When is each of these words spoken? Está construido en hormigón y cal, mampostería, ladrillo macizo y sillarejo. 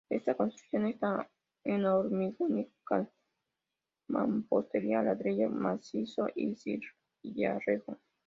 Está 0.09 0.33
construido 0.33 1.23
en 1.63 1.85
hormigón 1.85 2.57
y 2.57 2.67
cal, 2.85 3.07
mampostería, 4.07 5.03
ladrillo 5.03 5.47
macizo 5.51 6.25
y 6.33 6.55
sillarejo. 6.55 7.99